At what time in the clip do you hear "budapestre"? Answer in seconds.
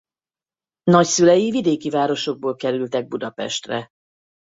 3.07-3.89